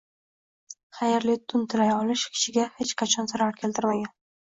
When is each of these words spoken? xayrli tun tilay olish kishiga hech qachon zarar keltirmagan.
xayrli 0.99 1.35
tun 1.53 1.69
tilay 1.75 1.93
olish 1.99 2.25
kishiga 2.39 2.69
hech 2.81 2.99
qachon 3.05 3.33
zarar 3.37 3.65
keltirmagan. 3.65 4.15